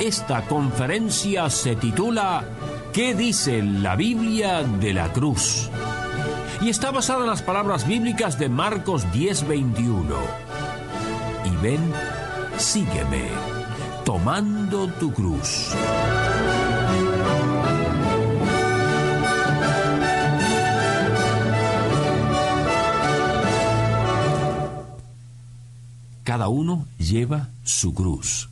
Esta 0.00 0.42
conferencia 0.42 1.48
se 1.48 1.74
titula 1.74 2.44
¿Qué 2.92 3.14
dice 3.14 3.62
la 3.62 3.96
Biblia 3.96 4.62
de 4.62 4.92
la 4.92 5.10
cruz? 5.10 5.70
Y 6.60 6.68
está 6.68 6.90
basada 6.90 7.20
en 7.20 7.30
las 7.30 7.40
palabras 7.40 7.86
bíblicas 7.86 8.38
de 8.38 8.50
Marcos 8.50 9.06
10:21. 9.12 10.16
Y 11.46 11.62
ven, 11.62 11.92
sígueme, 12.58 13.24
tomando 14.04 14.86
tu 14.88 15.12
cruz. 15.14 15.74
Cada 26.22 26.48
uno 26.48 26.84
lleva 26.98 27.48
su 27.64 27.94
cruz. 27.94 28.50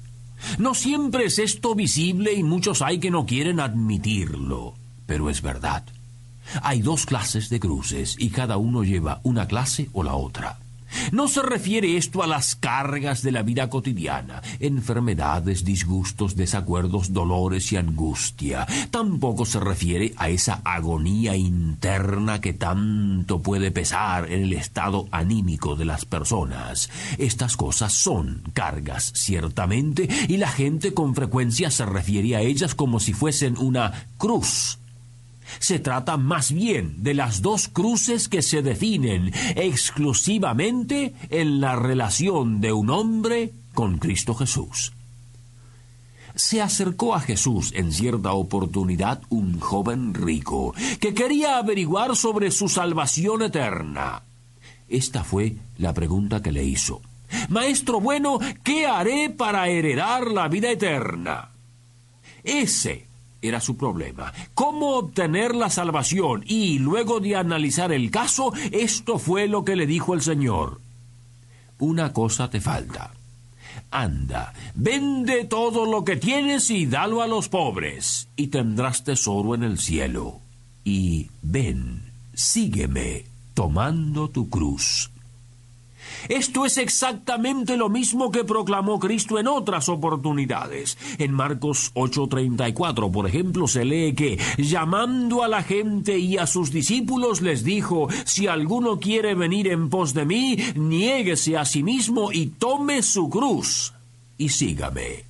No 0.59 0.75
siempre 0.75 1.27
es 1.27 1.39
esto 1.39 1.75
visible 1.75 2.33
y 2.33 2.43
muchos 2.43 2.83
hay 2.83 2.99
que 2.99 3.11
no 3.11 3.27
quieren 3.27 3.61
admitirlo, 3.61 4.75
pero 5.07 5.31
es 5.31 5.43
verdad. 5.43 5.85
Hay 6.63 6.83
dos 6.83 7.07
clases 7.07 7.49
de 7.49 7.61
cruces 7.61 8.17
y 8.19 8.31
cada 8.31 8.57
uno 8.57 8.85
lleva 8.85 9.21
una 9.23 9.47
clase 9.49 9.89
o 9.93 10.03
la 10.03 10.15
otra. 10.15 10.59
No 11.13 11.29
se 11.29 11.43
refiere 11.43 11.97
esto 11.97 12.23
a 12.23 12.27
las 12.27 12.55
cargas 12.55 13.23
de 13.23 13.33
la 13.33 13.43
vida 13.43 13.69
cotidiana, 13.69 14.43
enfermedades, 14.61 15.65
disgustos, 15.65 16.37
desacuerdos, 16.37 17.13
dolores 17.13 17.73
y 17.73 17.77
angustia. 17.77 18.67
Tampoco 18.91 19.45
se 19.45 19.61
refiere 19.61 20.15
a 20.17 20.29
esa 20.29 20.61
agonía 20.65 21.37
interna 21.37 22.41
que 22.41 22.53
tanto 22.53 23.41
puede 23.41 23.71
pesar 23.71 24.31
en 24.31 24.43
el 24.43 24.53
estado 24.53 25.07
anímico 25.11 25.77
de 25.77 25.85
las 25.85 26.05
personas. 26.05 26.91
Estas 27.19 27.57
cosas 27.57 27.93
son 27.93 28.43
cargas, 28.53 29.13
ciertamente, 29.15 30.09
y 30.29 30.37
la 30.37 30.49
gente 30.49 30.95
con 30.95 31.15
frecuencia 31.15 31.71
se 31.71 31.87
refiere 31.87 32.37
a 32.37 32.41
ellas 32.41 32.75
como 32.75 33.01
si 33.01 33.13
fuesen 33.13 33.57
una 33.59 34.09
cruz 34.19 34.79
se 35.59 35.79
trata 35.79 36.17
más 36.17 36.53
bien 36.53 37.03
de 37.03 37.15
las 37.15 37.43
dos 37.43 37.69
cruces 37.69 38.29
que 38.29 38.43
se 38.43 38.63
definen 38.63 39.33
exclusivamente 39.57 41.15
en 41.31 41.61
la 41.61 41.77
relación 41.77 42.61
de 42.61 42.73
un 42.73 42.91
hombre 42.91 43.53
con 43.75 43.99
Cristo 43.99 44.35
Jesús. 44.35 44.93
Se 46.35 46.61
acercó 46.61 47.15
a 47.15 47.21
Jesús 47.21 47.73
en 47.77 47.93
cierta 47.93 48.33
oportunidad 48.33 49.23
un 49.29 49.61
joven 49.61 50.15
rico 50.15 50.75
que 51.01 51.15
quería 51.15 51.59
averiguar 51.59 52.17
sobre 52.17 52.51
su 52.51 52.69
salvación 52.69 53.43
eterna. 53.43 54.23
Esta 54.89 55.23
fue 55.23 55.57
la 55.79 55.93
pregunta 55.93 56.43
que 56.43 56.53
le 56.53 56.65
hizo. 56.65 57.01
Maestro 57.49 58.01
bueno, 58.01 58.39
¿qué 58.63 58.87
haré 58.87 59.31
para 59.31 59.69
heredar 59.69 60.29
la 60.29 60.49
vida 60.49 60.71
eterna? 60.71 61.51
Ese 62.43 63.07
era 63.45 63.61
su 63.61 63.77
problema. 63.77 64.33
¿Cómo 64.55 64.97
obtener 64.97 65.55
la 65.55 65.71
salvación? 65.71 66.45
Y 66.47 66.79
luego 66.79 67.21
de 67.21 67.37
analizar 67.37 67.93
el 67.93 68.11
caso, 68.11 68.53
esto 68.73 69.19
fue 69.19 69.49
lo 69.49 69.65
que 69.65 69.77
le 69.77 69.87
dijo 69.87 70.15
el 70.15 70.23
Señor. 70.23 70.81
Una 71.79 72.13
cosa 72.13 72.49
te 72.49 72.61
falta. 72.61 73.13
Anda, 73.91 74.53
vende 74.75 75.45
todo 75.45 75.87
lo 75.87 76.05
que 76.05 76.17
tienes 76.17 76.71
y 76.71 76.87
dalo 76.87 77.23
a 77.23 77.27
los 77.27 77.49
pobres, 77.49 78.29
y 78.35 78.49
tendrás 78.49 79.05
tesoro 79.05 79.55
en 79.55 79.63
el 79.63 79.79
cielo. 79.79 80.41
Y 80.85 81.29
ven, 81.43 82.13
sígueme, 82.33 83.25
tomando 83.55 84.29
tu 84.31 84.49
cruz. 84.49 85.11
Esto 86.29 86.65
es 86.65 86.79
exactamente 86.79 87.77
lo 87.77 87.89
mismo 87.89 88.31
que 88.31 88.45
proclamó 88.45 88.99
Cristo 88.99 89.39
en 89.39 89.47
otras 89.47 89.89
oportunidades. 89.89 90.97
En 91.19 91.33
Marcos 91.33 91.93
8:34, 91.95 93.11
por 93.11 93.27
ejemplo, 93.27 93.69
se 93.69 93.85
lee 93.85 94.15
que, 94.15 94.39
llamando 94.59 95.43
a 95.43 95.49
la 95.49 95.63
gente 95.63 96.19
y 96.19 96.39
a 96.39 96.47
sus 96.47 96.71
discípulos, 96.71 97.43
les 97.43 97.65
dijo, 97.65 98.09
si 98.25 98.47
alguno 98.47 98.99
quiere 98.99 99.35
venir 99.35 99.69
en 99.69 99.91
pos 99.91 100.15
de 100.15 100.25
mí, 100.25 100.59
niéguese 100.75 101.57
a 101.57 101.65
sí 101.65 101.83
mismo 101.83 102.33
y 102.33 102.47
tome 102.47 103.03
su 103.03 103.29
cruz 103.29 103.93
y 104.39 104.49
sígame. 104.49 105.25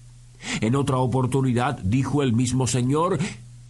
En 0.60 0.76
otra 0.76 0.98
oportunidad 0.98 1.78
dijo 1.78 2.22
el 2.22 2.32
mismo 2.32 2.66
Señor, 2.66 3.18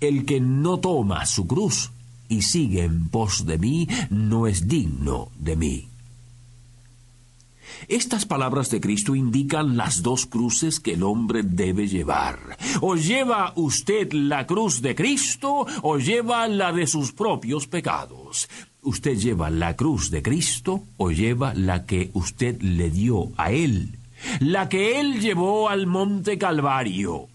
el 0.01 0.25
que 0.25 0.41
no 0.41 0.79
toma 0.79 1.25
su 1.27 1.47
cruz 1.47 1.91
y 2.29 2.43
sigue 2.43 2.85
en 2.85 3.09
pos 3.09 3.47
de 3.47 3.59
mí, 3.59 3.89
no 4.11 4.47
es 4.47 4.69
digno 4.69 5.29
de 5.39 5.57
mí. 5.57 5.94
Estas 7.89 8.27
palabras 8.27 8.71
de 8.71 8.81
Cristo 8.81 9.15
indican 9.15 9.77
las 9.77 10.03
dos 10.03 10.27
cruces 10.27 10.81
que 10.81 10.95
el 10.95 11.03
hombre 11.03 11.43
debe 11.43 11.87
llevar. 11.87 12.39
O 12.81 12.97
lleva 12.97 13.53
usted 13.57 14.13
la 14.13 14.47
cruz 14.47 14.81
de 14.81 14.95
Cristo 14.95 15.67
o 15.83 15.99
lleva 15.99 16.49
la 16.49 16.73
de 16.73 16.87
sus 16.87 17.13
propios 17.13 17.67
pecados. 17.67 18.49
Usted 18.83 19.17
lleva 19.17 19.51
la 19.51 19.77
cruz 19.77 20.11
de 20.11 20.23
Cristo 20.23 20.83
o 20.97 21.11
lleva 21.11 21.55
la 21.55 21.87
que 21.87 22.11
usted 22.13 22.61
le 22.61 22.91
dio 22.91 23.31
a 23.37 23.51
Él, 23.51 23.99
la 24.41 24.69
que 24.69 25.01
Él 25.01 25.21
llevó 25.21 25.69
al 25.69 25.87
monte 25.87 26.39
Calvario. 26.39 27.29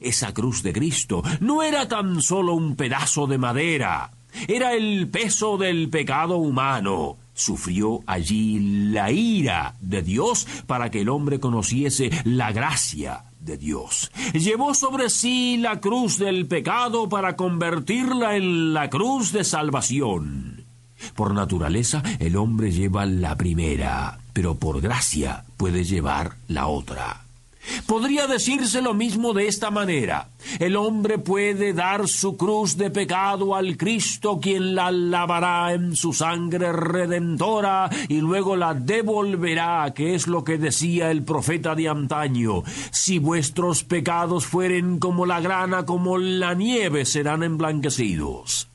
Esa 0.00 0.34
cruz 0.34 0.62
de 0.62 0.72
Cristo 0.72 1.22
no 1.40 1.62
era 1.62 1.88
tan 1.88 2.20
solo 2.20 2.54
un 2.54 2.76
pedazo 2.76 3.26
de 3.26 3.38
madera, 3.38 4.12
era 4.46 4.74
el 4.74 5.08
peso 5.08 5.56
del 5.56 5.88
pecado 5.88 6.36
humano 6.36 7.16
sufrió 7.40 8.00
allí 8.06 8.58
la 8.90 9.10
ira 9.10 9.74
de 9.80 10.02
Dios 10.02 10.46
para 10.66 10.90
que 10.90 11.00
el 11.00 11.08
hombre 11.08 11.40
conociese 11.40 12.10
la 12.24 12.52
gracia 12.52 13.24
de 13.40 13.56
Dios. 13.56 14.10
Llevó 14.34 14.74
sobre 14.74 15.08
sí 15.08 15.56
la 15.56 15.80
cruz 15.80 16.18
del 16.18 16.46
pecado 16.46 17.08
para 17.08 17.36
convertirla 17.36 18.36
en 18.36 18.74
la 18.74 18.90
cruz 18.90 19.32
de 19.32 19.44
salvación. 19.44 20.66
Por 21.14 21.34
naturaleza 21.34 22.02
el 22.18 22.36
hombre 22.36 22.70
lleva 22.70 23.06
la 23.06 23.36
primera, 23.36 24.18
pero 24.32 24.56
por 24.56 24.80
gracia 24.80 25.44
puede 25.56 25.84
llevar 25.84 26.36
la 26.46 26.66
otra. 26.66 27.29
Podría 27.86 28.26
decirse 28.26 28.80
lo 28.82 28.94
mismo 28.94 29.32
de 29.32 29.46
esta 29.46 29.70
manera. 29.70 30.30
El 30.58 30.76
hombre 30.76 31.18
puede 31.18 31.72
dar 31.72 32.08
su 32.08 32.36
cruz 32.36 32.76
de 32.76 32.90
pecado 32.90 33.54
al 33.54 33.76
Cristo, 33.76 34.40
quien 34.40 34.74
la 34.74 34.90
lavará 34.90 35.72
en 35.72 35.94
su 35.96 36.12
sangre 36.12 36.72
redentora 36.72 37.90
y 38.08 38.20
luego 38.20 38.56
la 38.56 38.74
devolverá, 38.74 39.92
que 39.94 40.14
es 40.14 40.26
lo 40.26 40.44
que 40.44 40.58
decía 40.58 41.10
el 41.10 41.22
profeta 41.22 41.74
de 41.74 41.88
antaño. 41.88 42.62
Si 42.90 43.18
vuestros 43.18 43.84
pecados 43.84 44.46
fueren 44.46 44.98
como 44.98 45.26
la 45.26 45.40
grana, 45.40 45.84
como 45.84 46.18
la 46.18 46.54
nieve, 46.54 47.04
serán 47.04 47.42
emblanquecidos. 47.42 48.69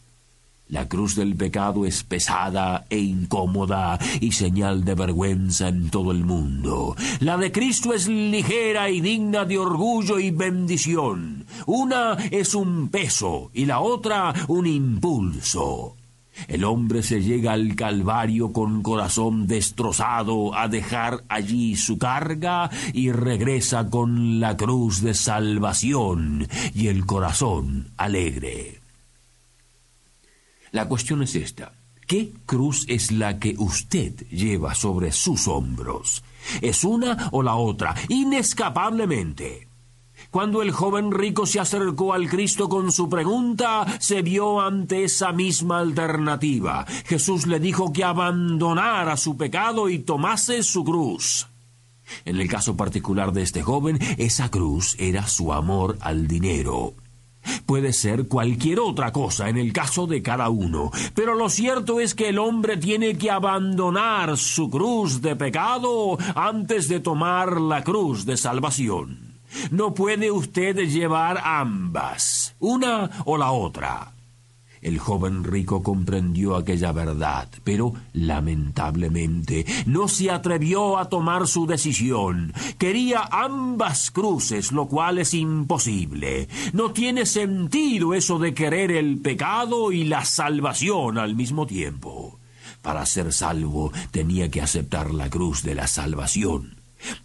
La 0.67 0.87
cruz 0.87 1.15
del 1.15 1.35
pecado 1.35 1.85
es 1.85 2.03
pesada 2.03 2.85
e 2.89 2.97
incómoda 2.97 3.99
y 4.19 4.31
señal 4.31 4.83
de 4.83 4.95
vergüenza 4.95 5.67
en 5.67 5.91
todo 5.91 6.11
el 6.11 6.25
mundo. 6.25 6.95
La 7.19 7.37
de 7.37 7.51
Cristo 7.51 7.93
es 7.93 8.07
ligera 8.07 8.89
y 8.89 8.99
digna 8.99 9.45
de 9.45 9.59
orgullo 9.59 10.17
y 10.17 10.31
bendición. 10.31 11.45
Una 11.67 12.13
es 12.31 12.55
un 12.55 12.89
peso 12.89 13.51
y 13.53 13.65
la 13.65 13.79
otra 13.79 14.33
un 14.47 14.65
impulso. 14.65 15.95
El 16.47 16.63
hombre 16.63 17.03
se 17.03 17.21
llega 17.21 17.53
al 17.53 17.75
Calvario 17.75 18.51
con 18.51 18.81
corazón 18.81 19.45
destrozado 19.47 20.55
a 20.55 20.67
dejar 20.67 21.23
allí 21.29 21.75
su 21.75 21.99
carga 21.99 22.71
y 22.91 23.11
regresa 23.11 23.89
con 23.89 24.39
la 24.39 24.57
cruz 24.57 25.01
de 25.01 25.13
salvación 25.13 26.47
y 26.73 26.87
el 26.87 27.05
corazón 27.05 27.91
alegre. 27.97 28.84
La 30.75 30.89
cuestión 30.89 31.23
es 31.23 31.33
esta. 31.35 31.71
¿Qué 32.05 32.33
cruz 32.45 32.83
es 32.89 33.13
la 33.13 33.39
que 33.39 33.55
usted 33.57 34.27
lleva 34.27 34.75
sobre 34.75 35.13
sus 35.13 35.47
hombros? 35.47 36.21
¿Es 36.59 36.83
una 36.83 37.29
o 37.31 37.41
la 37.43 37.55
otra? 37.55 37.95
Inescapablemente. 38.09 39.69
Cuando 40.31 40.61
el 40.61 40.73
joven 40.73 41.13
rico 41.13 41.45
se 41.45 41.61
acercó 41.61 42.11
al 42.11 42.27
Cristo 42.27 42.67
con 42.67 42.91
su 42.91 43.07
pregunta, 43.07 43.85
se 44.01 44.21
vio 44.21 44.59
ante 44.59 45.05
esa 45.05 45.31
misma 45.31 45.79
alternativa. 45.79 46.85
Jesús 47.05 47.47
le 47.47 47.61
dijo 47.61 47.93
que 47.93 48.03
abandonara 48.03 49.15
su 49.15 49.37
pecado 49.37 49.87
y 49.87 49.99
tomase 49.99 50.61
su 50.61 50.83
cruz. 50.83 51.47
En 52.25 52.35
el 52.35 52.49
caso 52.49 52.75
particular 52.75 53.31
de 53.31 53.43
este 53.43 53.63
joven, 53.63 53.97
esa 54.17 54.51
cruz 54.51 54.97
era 54.99 55.25
su 55.25 55.53
amor 55.53 55.97
al 56.01 56.27
dinero. 56.27 56.95
Puede 57.65 57.93
ser 57.93 58.27
cualquier 58.27 58.79
otra 58.79 59.11
cosa 59.11 59.49
en 59.49 59.57
el 59.57 59.73
caso 59.73 60.07
de 60.07 60.21
cada 60.21 60.49
uno, 60.49 60.91
pero 61.13 61.35
lo 61.35 61.49
cierto 61.49 61.99
es 61.99 62.15
que 62.15 62.29
el 62.29 62.39
hombre 62.39 62.77
tiene 62.77 63.17
que 63.17 63.31
abandonar 63.31 64.37
su 64.37 64.69
cruz 64.69 65.21
de 65.21 65.35
pecado 65.35 66.17
antes 66.35 66.87
de 66.87 66.99
tomar 66.99 67.59
la 67.59 67.83
cruz 67.83 68.25
de 68.25 68.37
salvación. 68.37 69.35
No 69.71 69.93
puede 69.93 70.31
usted 70.31 70.75
llevar 70.87 71.41
ambas, 71.43 72.55
una 72.59 73.09
o 73.25 73.37
la 73.37 73.51
otra. 73.51 74.14
El 74.85 74.99
joven 74.99 75.43
rico 75.43 75.81
comprendió 75.81 76.55
aquella 76.55 76.91
verdad, 76.91 77.49
pero 77.63 77.95
lamentablemente 78.13 79.65
no 79.87 80.07
se 80.07 80.29
atrevió 80.29 80.99
a 80.99 81.09
tomar 81.09 81.47
su 81.47 81.65
decisión. 81.65 82.53
Quería 82.77 83.27
ambas 83.31 84.11
cruces, 84.11 84.71
lo 84.71 84.87
cual 84.87 85.17
es 85.17 85.33
imposible. 85.33 86.47
No 86.73 86.91
tiene 86.91 87.25
sentido 87.25 88.13
eso 88.13 88.37
de 88.37 88.53
querer 88.53 88.91
el 88.91 89.17
pecado 89.17 89.91
y 89.91 90.03
la 90.03 90.23
salvación 90.23 91.17
al 91.17 91.33
mismo 91.33 91.65
tiempo. 91.65 92.37
Para 92.83 93.07
ser 93.07 93.33
salvo 93.33 93.91
tenía 94.11 94.51
que 94.51 94.61
aceptar 94.61 95.15
la 95.15 95.31
cruz 95.31 95.63
de 95.63 95.73
la 95.73 95.87
salvación. 95.87 96.75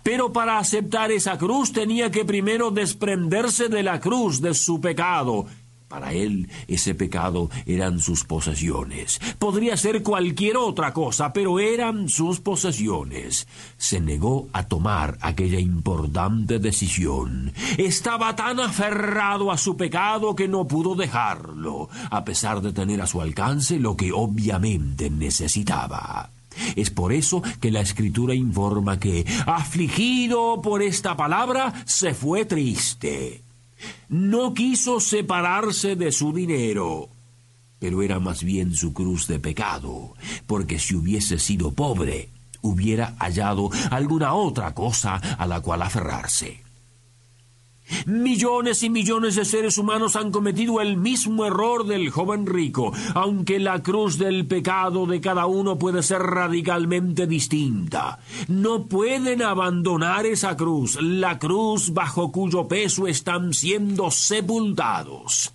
Pero 0.03 0.33
para 0.33 0.59
aceptar 0.59 1.11
esa 1.13 1.37
cruz 1.37 1.73
tenía 1.73 2.11
que 2.11 2.25
primero 2.25 2.71
desprenderse 2.71 3.69
de 3.69 3.83
la 3.83 4.01
cruz 4.01 4.41
de 4.41 4.55
su 4.55 4.81
pecado 4.81 5.47
para 5.91 6.13
él 6.13 6.49
ese 6.69 6.95
pecado 6.95 7.51
eran 7.67 7.99
sus 7.99 8.25
posesiones. 8.25 9.21
Podría 9.41 9.77
ser 9.77 10.05
cualquier 10.05 10.57
otra 10.57 10.93
cosa, 10.95 11.33
pero 11.33 11.59
eran 11.59 12.09
sus 12.09 12.39
posesiones. 12.39 13.49
Se 13.77 14.01
negó 14.01 14.49
a 14.53 14.63
tomar 14.63 15.19
aquella 15.21 15.59
importante 15.59 16.61
decisión. 16.61 17.53
Estaba 17.77 18.37
tan 18.37 18.61
aferrado 18.61 19.51
a 19.51 19.59
su 19.59 19.77
pecado 19.77 20.37
que 20.37 20.47
no 20.47 20.69
pudo 20.69 20.95
dejarlo, 20.95 21.89
a 22.11 22.25
pesar 22.25 22.63
de 22.63 22.73
tener 22.73 23.03
a 23.03 23.09
su 23.09 23.21
alcance 23.21 23.81
lo 23.81 23.97
que 23.97 24.13
obviamente 24.13 25.11
necesitaba. 25.11 26.31
Es 26.77 26.91
por 26.91 27.13
eso 27.13 27.43
que 27.61 27.73
la 27.73 27.81
escritura 27.81 28.35
informa 28.35 29.01
que, 29.01 29.27
afligido 29.47 30.63
por 30.63 30.83
esta 30.83 31.17
palabra, 31.17 31.73
se 31.85 32.15
fue 32.15 32.45
triste 32.45 33.43
no 34.09 34.55
quiso 34.55 35.00
separarse 35.00 35.97
de 35.97 36.12
su 36.12 36.32
dinero, 36.32 37.09
pero 37.79 38.03
era 38.03 38.21
más 38.21 38.44
bien 38.44 38.75
su 38.75 38.93
cruz 38.93 39.27
de 39.27 39.38
pecado, 39.38 40.15
porque 40.47 40.79
si 40.79 40.94
hubiese 40.94 41.38
sido 41.38 41.73
pobre, 41.73 42.31
hubiera 42.62 43.17
hallado 43.19 43.71
alguna 43.91 44.35
otra 44.35 44.75
cosa 44.75 45.17
a 45.17 45.47
la 45.47 45.61
cual 45.61 45.82
aferrarse. 45.82 46.69
Millones 48.07 48.83
y 48.83 48.91
millones 48.91 49.37
de 49.37 49.45
seres 49.45 49.79
humanos 49.79 50.17
han 50.17 50.31
cometido 50.31 50.81
el 50.81 50.97
mismo 50.97 51.45
error 51.45 51.87
del 51.87 52.11
joven 52.11 52.47
rico, 52.47 52.93
aunque 53.15 53.59
la 53.59 53.83
cruz 53.83 54.19
del 54.19 54.47
pecado 54.47 55.07
de 55.07 55.21
cada 55.21 55.47
uno 55.47 55.79
puede 55.79 56.03
ser 56.03 56.23
radicalmente 56.23 57.27
distinta. 57.27 58.19
No 58.49 58.87
pueden 58.87 59.43
abandonar 59.43 60.27
esa 60.27 60.57
cruz, 60.57 60.99
la 61.01 61.39
cruz 61.39 61.93
bajo 61.93 62.33
cuyo 62.33 62.69
peso 62.69 63.07
están 63.07 63.53
siendo 63.55 64.11
sepultados. 64.11 65.53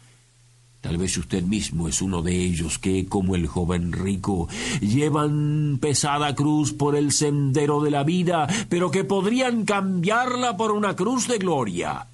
Tal 0.86 0.98
vez 0.98 1.18
usted 1.18 1.42
mismo 1.42 1.88
es 1.88 2.00
uno 2.04 2.22
de 2.22 2.40
ellos 2.40 2.78
que, 2.78 3.08
como 3.08 3.36
el 3.36 3.48
joven 3.48 3.92
rico, 3.92 4.48
llevan 4.82 5.80
pesada 5.82 6.36
cruz 6.36 6.74
por 6.74 6.96
el 6.96 7.12
sendero 7.12 7.82
de 7.82 7.90
la 7.90 8.04
vida, 8.04 8.48
pero 8.70 8.92
que 8.92 9.04
podrían 9.04 9.66
cambiarla 9.66 10.58
por 10.58 10.72
una 10.72 10.96
cruz 10.96 11.28
de 11.28 11.40
gloria 11.40 12.06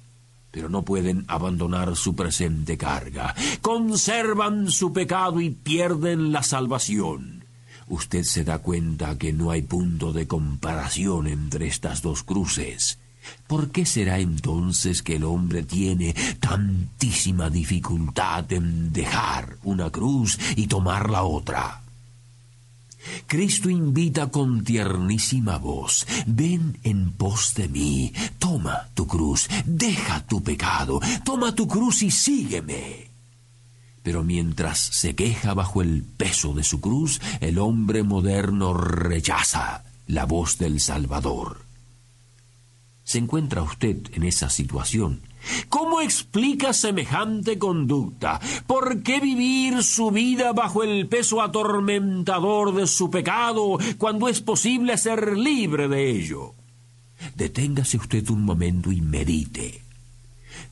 pero 0.52 0.68
no 0.68 0.82
pueden 0.82 1.24
abandonar 1.26 1.96
su 1.96 2.14
presente 2.14 2.78
carga. 2.78 3.34
Conservan 3.60 4.70
su 4.70 4.92
pecado 4.92 5.40
y 5.40 5.50
pierden 5.50 6.30
la 6.30 6.44
salvación. 6.44 7.44
Usted 7.88 8.22
se 8.22 8.44
da 8.44 8.58
cuenta 8.58 9.18
que 9.18 9.32
no 9.32 9.50
hay 9.50 9.62
punto 9.62 10.12
de 10.12 10.28
comparación 10.28 11.26
entre 11.26 11.66
estas 11.66 12.02
dos 12.02 12.22
cruces. 12.22 12.98
¿Por 13.46 13.70
qué 13.70 13.86
será 13.86 14.18
entonces 14.18 15.02
que 15.02 15.16
el 15.16 15.24
hombre 15.24 15.62
tiene 15.62 16.14
tantísima 16.40 17.50
dificultad 17.50 18.52
en 18.52 18.92
dejar 18.92 19.56
una 19.64 19.90
cruz 19.90 20.38
y 20.56 20.66
tomar 20.66 21.10
la 21.10 21.22
otra? 21.22 21.81
Cristo 23.26 23.70
invita 23.70 24.30
con 24.30 24.64
tiernísima 24.64 25.58
voz, 25.58 26.06
ven 26.26 26.78
en 26.82 27.12
pos 27.12 27.54
de 27.54 27.68
mí, 27.68 28.12
toma 28.38 28.88
tu 28.94 29.06
cruz, 29.06 29.48
deja 29.64 30.24
tu 30.26 30.42
pecado, 30.42 31.00
toma 31.24 31.54
tu 31.54 31.66
cruz 31.66 32.02
y 32.02 32.10
sígueme. 32.10 33.10
Pero 34.02 34.24
mientras 34.24 34.78
se 34.78 35.14
queja 35.14 35.54
bajo 35.54 35.80
el 35.80 36.02
peso 36.02 36.54
de 36.54 36.64
su 36.64 36.80
cruz, 36.80 37.20
el 37.40 37.58
hombre 37.58 38.02
moderno 38.02 38.74
rechaza 38.74 39.84
la 40.06 40.24
voz 40.24 40.58
del 40.58 40.80
Salvador. 40.80 41.62
¿Se 43.04 43.18
encuentra 43.18 43.62
usted 43.62 43.96
en 44.12 44.24
esa 44.24 44.50
situación? 44.50 45.20
¿Cómo 45.68 46.00
explica 46.00 46.72
semejante 46.72 47.58
conducta? 47.58 48.40
¿Por 48.66 49.02
qué 49.02 49.20
vivir 49.20 49.82
su 49.82 50.10
vida 50.10 50.52
bajo 50.52 50.82
el 50.82 51.08
peso 51.08 51.42
atormentador 51.42 52.74
de 52.74 52.86
su 52.86 53.10
pecado 53.10 53.78
cuando 53.98 54.28
es 54.28 54.40
posible 54.40 54.96
ser 54.98 55.36
libre 55.36 55.88
de 55.88 56.10
ello? 56.10 56.54
Deténgase 57.34 57.96
usted 57.96 58.28
un 58.30 58.44
momento 58.44 58.90
y 58.92 59.00
medite. 59.00 59.82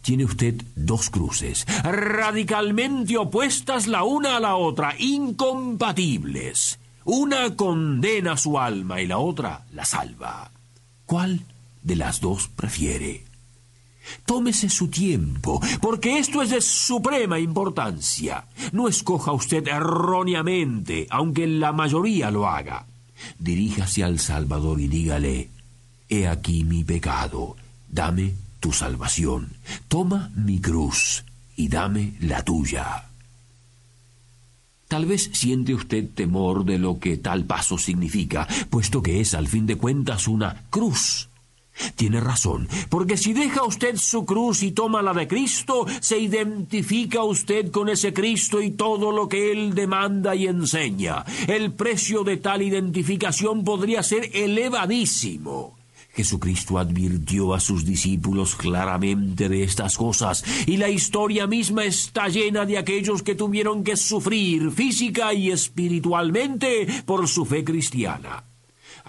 Tiene 0.03 0.25
usted 0.25 0.63
dos 0.77 1.11
cruces, 1.11 1.67
radicalmente 1.83 3.17
opuestas 3.17 3.87
la 3.87 4.03
una 4.05 4.37
a 4.37 4.41
la 4.41 4.57
otra, 4.57 4.95
incompatibles. 4.99 6.79
Una 7.05 7.57
condena 7.57 8.37
su 8.37 8.59
alma 8.59 9.01
y 9.01 9.07
la 9.07 9.19
otra 9.19 9.65
la 9.73 9.85
salva. 9.85 10.51
¿Cuál 11.07 11.41
de 11.83 11.97
las 11.97 12.21
dos 12.21 12.49
prefiere? 12.49 13.30
Tómese 14.25 14.69
su 14.69 14.89
tiempo, 14.89 15.61
porque 15.81 16.19
esto 16.19 16.43
es 16.43 16.51
de 16.51 16.61
suprema 16.61 17.39
importancia. 17.39 18.45
No 18.73 18.89
escoja 18.89 19.33
usted 19.33 19.67
erróneamente, 19.69 21.07
aunque 21.11 21.47
la 21.47 21.73
mayoría 21.73 22.31
lo 22.31 22.49
haga. 22.49 22.87
Diríjase 23.39 24.03
al 24.05 24.19
Salvador 24.19 24.81
y 24.81 24.89
dígale, 24.89 25.51
He 26.09 26.27
aquí 26.27 26.65
mi 26.65 26.83
pecado, 26.83 27.57
dame 27.89 28.35
tu 28.59 28.73
salvación, 28.73 29.53
toma 29.89 30.31
mi 30.35 30.61
cruz 30.61 31.25
y 31.57 31.69
dame 31.69 32.15
la 32.21 32.43
tuya. 32.45 33.05
Tal 34.89 35.07
vez 35.07 35.31
siente 35.33 35.73
usted 35.73 36.09
temor 36.13 36.65
de 36.65 36.79
lo 36.79 36.99
que 36.99 37.17
tal 37.17 37.45
paso 37.45 37.79
significa, 37.79 38.49
puesto 38.71 39.03
que 39.03 39.21
es 39.21 39.35
al 39.35 39.47
fin 39.47 39.67
de 39.67 39.77
cuentas 39.77 40.27
una 40.27 40.65
cruz 40.69 41.30
tiene 41.97 42.21
razón, 42.21 42.69
porque 42.89 43.17
si 43.17 43.33
deja 43.33 43.65
usted 43.65 43.97
su 43.97 44.25
cruz 44.25 44.63
y 44.63 44.73
toma 44.73 45.03
la 45.03 45.13
de 45.13 45.29
Cristo, 45.29 45.87
se 46.01 46.19
identifica 46.19 47.23
usted 47.23 47.71
con 47.71 47.89
ese 47.89 48.13
Cristo 48.13 48.61
y 48.61 48.71
todo 48.71 49.13
lo 49.13 49.29
que 49.29 49.53
Él 49.53 49.75
demanda 49.75 50.35
y 50.35 50.47
enseña. 50.47 51.25
El 51.47 51.73
precio 51.73 52.25
de 52.25 52.37
tal 52.37 52.63
identificación 52.63 53.65
podría 53.65 54.03
ser 54.03 54.31
elevadísimo. 54.35 55.77
Jesucristo 56.13 56.79
advirtió 56.79 57.55
a 57.55 57.61
sus 57.61 57.85
discípulos 57.85 58.57
claramente 58.57 59.49
de 59.49 59.63
estas 59.63 59.97
cosas, 59.97 60.45
y 60.67 60.77
la 60.77 60.89
historia 60.89 61.47
misma 61.47 61.85
está 61.85 62.29
llena 62.29 62.67
de 62.67 62.79
aquellos 62.79 63.23
que 63.23 63.37
tuvieron 63.37 63.85
que 63.85 63.97
sufrir 63.97 64.71
física 64.73 65.33
y 65.33 65.51
espiritualmente 65.51 66.87
por 67.07 67.29
su 67.29 67.45
fe 67.45 67.63
cristiana. 67.63 68.50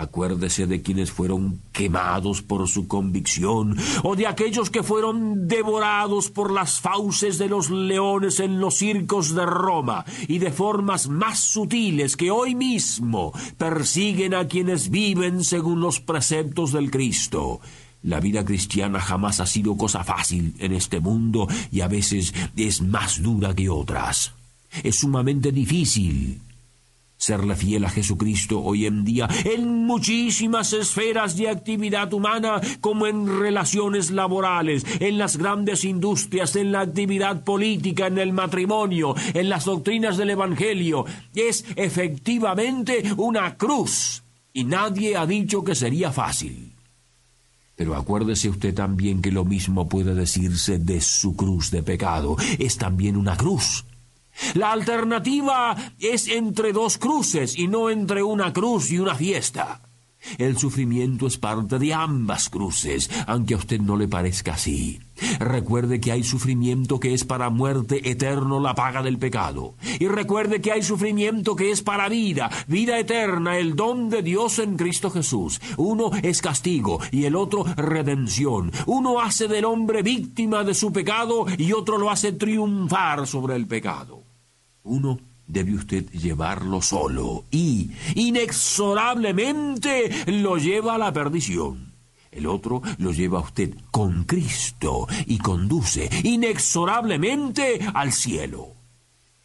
Acuérdese 0.01 0.65
de 0.65 0.81
quienes 0.81 1.11
fueron 1.11 1.61
quemados 1.71 2.41
por 2.41 2.67
su 2.67 2.87
convicción, 2.87 3.77
o 4.01 4.15
de 4.15 4.25
aquellos 4.25 4.71
que 4.71 4.81
fueron 4.81 5.47
devorados 5.47 6.31
por 6.31 6.51
las 6.51 6.79
fauces 6.79 7.37
de 7.37 7.47
los 7.47 7.69
leones 7.69 8.39
en 8.39 8.59
los 8.59 8.77
circos 8.77 9.35
de 9.35 9.45
Roma, 9.45 10.03
y 10.27 10.39
de 10.39 10.51
formas 10.51 11.07
más 11.07 11.39
sutiles 11.39 12.17
que 12.17 12.31
hoy 12.31 12.55
mismo 12.55 13.31
persiguen 13.59 14.33
a 14.33 14.47
quienes 14.47 14.89
viven 14.89 15.43
según 15.43 15.81
los 15.81 15.99
preceptos 15.99 16.71
del 16.71 16.89
Cristo. 16.89 17.61
La 18.01 18.19
vida 18.19 18.43
cristiana 18.43 18.99
jamás 18.99 19.39
ha 19.39 19.45
sido 19.45 19.77
cosa 19.77 20.03
fácil 20.03 20.55
en 20.57 20.73
este 20.73 20.99
mundo 20.99 21.47
y 21.71 21.81
a 21.81 21.87
veces 21.87 22.33
es 22.55 22.81
más 22.81 23.21
dura 23.21 23.53
que 23.53 23.69
otras. 23.69 24.33
Es 24.83 24.95
sumamente 25.01 25.51
difícil 25.51 26.41
serle 27.21 27.55
fiel 27.55 27.85
a 27.85 27.89
Jesucristo 27.89 28.59
hoy 28.61 28.87
en 28.87 29.05
día 29.05 29.29
en 29.45 29.85
muchísimas 29.85 30.73
esferas 30.73 31.37
de 31.37 31.49
actividad 31.49 32.11
humana, 32.13 32.59
como 32.81 33.05
en 33.05 33.39
relaciones 33.39 34.09
laborales, 34.09 34.83
en 34.99 35.19
las 35.19 35.37
grandes 35.37 35.85
industrias, 35.85 36.55
en 36.55 36.71
la 36.71 36.81
actividad 36.81 37.43
política, 37.43 38.07
en 38.07 38.17
el 38.17 38.33
matrimonio, 38.33 39.13
en 39.35 39.49
las 39.49 39.65
doctrinas 39.65 40.17
del 40.17 40.31
Evangelio, 40.31 41.05
es 41.35 41.63
efectivamente 41.75 43.03
una 43.17 43.55
cruz. 43.55 44.23
Y 44.51 44.63
nadie 44.63 45.15
ha 45.15 45.27
dicho 45.27 45.63
que 45.63 45.75
sería 45.75 46.11
fácil. 46.11 46.73
Pero 47.75 47.95
acuérdese 47.95 48.49
usted 48.49 48.73
también 48.73 49.21
que 49.21 49.31
lo 49.31 49.45
mismo 49.45 49.87
puede 49.87 50.15
decirse 50.15 50.79
de 50.79 50.99
su 51.01 51.35
cruz 51.35 51.69
de 51.69 51.83
pecado. 51.83 52.35
Es 52.57 52.77
también 52.77 53.15
una 53.15 53.37
cruz. 53.37 53.85
La 54.53 54.71
alternativa 54.71 55.75
es 55.99 56.27
entre 56.27 56.73
dos 56.73 56.97
cruces 56.97 57.57
y 57.57 57.67
no 57.67 57.89
entre 57.89 58.23
una 58.23 58.53
cruz 58.53 58.91
y 58.91 58.99
una 58.99 59.15
fiesta. 59.15 59.81
El 60.37 60.57
sufrimiento 60.57 61.27
es 61.27 61.37
parte 61.37 61.79
de 61.79 61.93
ambas 61.93 62.49
cruces, 62.49 63.09
aunque 63.27 63.55
a 63.55 63.57
usted 63.57 63.79
no 63.81 63.97
le 63.97 64.07
parezca 64.07 64.53
así. 64.53 64.99
Recuerde 65.39 65.99
que 65.99 66.11
hay 66.11 66.23
sufrimiento 66.23 66.99
que 66.99 67.13
es 67.13 67.25
para 67.25 67.49
muerte 67.49 68.09
eterno 68.09 68.59
la 68.59 68.75
paga 68.75 69.01
del 69.01 69.17
pecado. 69.17 69.75
Y 69.99 70.07
recuerde 70.07 70.61
que 70.61 70.71
hay 70.71 70.83
sufrimiento 70.83 71.55
que 71.55 71.71
es 71.71 71.81
para 71.81 72.09
vida, 72.09 72.49
vida 72.67 72.99
eterna, 72.99 73.57
el 73.57 73.75
don 73.75 74.09
de 74.09 74.21
Dios 74.21 74.59
en 74.59 74.77
Cristo 74.77 75.09
Jesús. 75.09 75.59
Uno 75.77 76.11
es 76.21 76.41
castigo 76.41 76.99
y 77.11 77.25
el 77.25 77.35
otro 77.35 77.63
redención. 77.75 78.71
Uno 78.85 79.21
hace 79.21 79.47
del 79.47 79.65
hombre 79.65 80.01
víctima 80.03 80.63
de 80.63 80.73
su 80.73 80.93
pecado 80.93 81.45
y 81.57 81.73
otro 81.73 81.97
lo 81.97 82.09
hace 82.09 82.31
triunfar 82.31 83.27
sobre 83.27 83.55
el 83.55 83.67
pecado. 83.67 84.20
Uno 84.83 85.19
debe 85.47 85.75
usted 85.75 86.09
llevarlo 86.11 86.81
solo 86.81 87.45
y 87.51 87.91
inexorablemente 88.15 90.25
lo 90.27 90.57
lleva 90.57 90.95
a 90.95 90.97
la 90.97 91.13
perdición. 91.13 91.91
El 92.31 92.47
otro 92.47 92.81
lo 92.97 93.11
lleva 93.11 93.39
a 93.39 93.43
usted 93.43 93.75
con 93.91 94.23
Cristo 94.23 95.07
y 95.25 95.37
conduce 95.37 96.09
inexorablemente 96.23 97.81
al 97.93 98.13
cielo. 98.13 98.69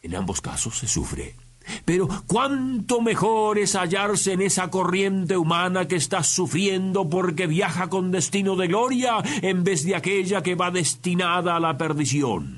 En 0.01 0.15
ambos 0.15 0.39
casos 0.39 0.77
se 0.77 0.87
sufre. 0.87 1.35
Pero 1.83 2.07
cuánto 2.27 3.01
mejor 3.01 3.57
es 3.57 3.75
hallarse 3.75 4.31
en 4.31 4.41
esa 4.41 4.69
corriente 4.69 5.35
humana 5.35 5.85
que 5.85 5.97
está 5.97 6.23
sufriendo 6.23 7.09
porque 7.09 7.45
viaja 7.45 7.89
con 7.89 8.09
destino 8.09 8.55
de 8.55 8.67
gloria 8.67 9.17
en 9.41 9.65
vez 9.65 9.83
de 9.83 9.95
aquella 9.95 10.41
que 10.41 10.55
va 10.55 10.71
destinada 10.71 11.57
a 11.57 11.59
la 11.59 11.77
perdición. 11.77 12.56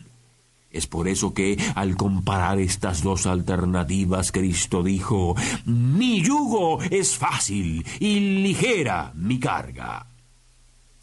Es 0.71 0.85
por 0.85 1.07
eso 1.07 1.33
que, 1.33 1.57
al 1.75 1.95
comparar 1.97 2.59
estas 2.59 3.01
dos 3.01 3.25
alternativas, 3.25 4.31
Cristo 4.31 4.83
dijo, 4.83 5.35
Mi 5.65 6.21
yugo 6.21 6.81
es 6.83 7.17
fácil 7.17 7.85
y 7.99 8.41
ligera 8.41 9.11
mi 9.15 9.39
carga. 9.39 10.05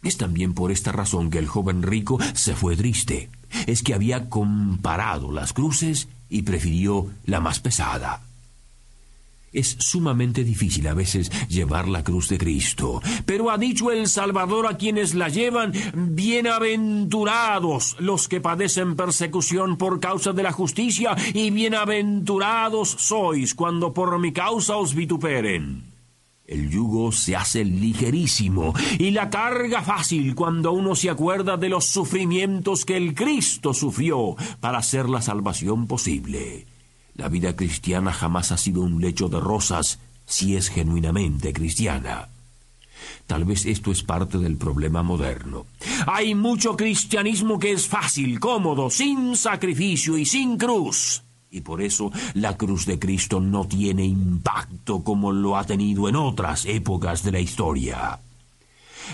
Es 0.02 0.16
también 0.16 0.54
por 0.54 0.70
esta 0.70 0.92
razón 0.92 1.30
que 1.30 1.38
el 1.38 1.49
joven 1.49 1.82
rico 1.82 2.18
se 2.35 2.54
fue 2.54 2.76
triste. 2.76 3.28
Es 3.66 3.82
que 3.82 3.94
había 3.94 4.28
comparado 4.28 5.32
las 5.32 5.52
cruces 5.52 6.08
y 6.28 6.42
prefirió 6.42 7.08
la 7.25 7.40
más 7.40 7.58
pesada. 7.58 8.25
Es 9.56 9.76
sumamente 9.78 10.44
difícil 10.44 10.86
a 10.86 10.92
veces 10.92 11.30
llevar 11.48 11.88
la 11.88 12.04
cruz 12.04 12.28
de 12.28 12.36
Cristo, 12.36 13.00
pero 13.25 13.50
ha 13.50 13.56
dicho 13.56 13.90
el 13.90 14.06
Salvador 14.06 14.66
a 14.66 14.76
quienes 14.76 15.14
la 15.14 15.30
llevan, 15.30 15.72
bienaventurados 15.94 17.96
los 17.98 18.28
que 18.28 18.42
padecen 18.42 18.96
persecución 18.96 19.78
por 19.78 19.98
causa 19.98 20.34
de 20.34 20.42
la 20.42 20.52
justicia, 20.52 21.16
y 21.32 21.48
bienaventurados 21.48 22.96
sois 22.98 23.54
cuando 23.54 23.94
por 23.94 24.18
mi 24.18 24.30
causa 24.30 24.76
os 24.76 24.94
vituperen. 24.94 25.84
El 26.44 26.68
yugo 26.68 27.10
se 27.10 27.34
hace 27.34 27.64
ligerísimo 27.64 28.75
y 28.98 29.10
la 29.10 29.30
carga 29.30 29.80
fácil 29.80 30.34
cuando 30.34 30.72
uno 30.72 30.94
se 30.94 31.08
acuerda 31.08 31.56
de 31.56 31.70
los 31.70 31.86
sufrimientos 31.86 32.84
que 32.84 32.98
el 32.98 33.14
Cristo 33.14 33.72
sufrió 33.72 34.36
para 34.60 34.76
hacer 34.76 35.08
la 35.08 35.22
salvación 35.22 35.86
posible. 35.86 36.66
La 37.16 37.28
vida 37.28 37.56
cristiana 37.56 38.12
jamás 38.12 38.52
ha 38.52 38.58
sido 38.58 38.82
un 38.82 39.00
lecho 39.00 39.28
de 39.28 39.40
rosas 39.40 39.99
si 40.26 40.56
es 40.56 40.68
genuinamente 40.68 41.52
cristiana. 41.52 42.28
Tal 43.26 43.44
vez 43.44 43.64
esto 43.64 43.90
es 43.90 44.02
parte 44.02 44.38
del 44.38 44.56
problema 44.56 45.02
moderno. 45.02 45.66
Hay 46.06 46.35
mucho 46.35 46.76
cristianismo 46.76 47.58
que 47.58 47.73
es 47.73 47.88
fácil, 47.88 48.38
cómodo, 48.38 48.90
sin 48.90 49.37
sacrificio 49.37 50.18
y 50.18 50.26
sin 50.26 50.58
cruz. 50.58 51.23
Y 51.50 51.62
por 51.62 51.80
eso 51.80 52.12
la 52.35 52.56
cruz 52.56 52.85
de 52.85 52.99
Cristo 52.99 53.40
no 53.40 53.66
tiene 53.66 54.04
impacto 54.04 55.02
como 55.02 55.32
lo 55.32 55.56
ha 55.56 55.64
tenido 55.64 56.08
en 56.08 56.16
otras 56.16 56.66
épocas 56.66 57.23
de 57.23 57.32
la 57.32 57.40
historia. 57.40 58.20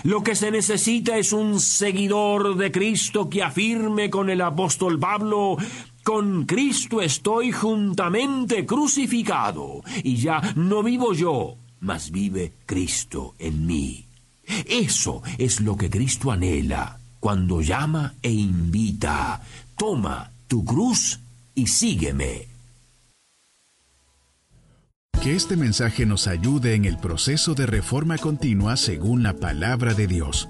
Lo 0.03 0.23
que 0.23 0.35
se 0.35 0.51
necesita 0.51 1.17
es 1.17 1.31
un 1.31 1.59
seguidor 1.59 2.57
de 2.57 2.71
Cristo 2.71 3.29
que 3.29 3.43
afirme 3.43 4.09
con 4.09 4.29
el 4.29 4.41
apóstol 4.41 4.99
Pablo 4.99 5.57
con 6.03 6.45
Cristo 6.45 7.01
estoy 7.01 7.51
juntamente 7.51 8.65
crucificado, 8.65 9.81
y 10.03 10.17
ya 10.17 10.41
no 10.55 10.83
vivo 10.83 11.13
yo, 11.13 11.55
mas 11.79 12.11
vive 12.11 12.53
Cristo 12.65 13.35
en 13.39 13.65
mí. 13.65 14.05
Eso 14.65 15.23
es 15.37 15.61
lo 15.61 15.77
que 15.77 15.89
Cristo 15.89 16.31
anhela 16.31 16.99
cuando 17.19 17.61
llama 17.61 18.13
e 18.21 18.31
invita. 18.31 19.41
Toma 19.77 20.31
tu 20.47 20.65
cruz 20.65 21.19
y 21.55 21.67
sígueme. 21.67 22.47
Que 25.21 25.35
este 25.37 25.55
mensaje 25.55 26.05
nos 26.05 26.27
ayude 26.27 26.75
en 26.75 26.83
el 26.83 26.97
proceso 26.97 27.53
de 27.55 27.65
reforma 27.65 28.17
continua 28.17 28.75
según 28.75 29.23
la 29.23 29.33
palabra 29.33 29.93
de 29.93 30.07
Dios. 30.07 30.49